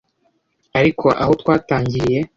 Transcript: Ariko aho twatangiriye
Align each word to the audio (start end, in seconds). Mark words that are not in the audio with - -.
Ariko 0.79 1.07
aho 1.21 1.31
twatangiriye 1.41 2.19